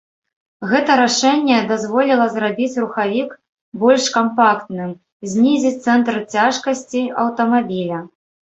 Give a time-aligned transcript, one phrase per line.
[0.69, 3.37] Гэта рашэнне дазволіла зрабіць рухавік
[3.85, 4.89] больш кампактным,
[5.37, 8.05] знізіць цэнтр цяжкасці аўтамабіля.